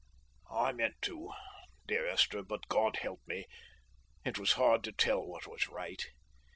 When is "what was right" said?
5.23-6.01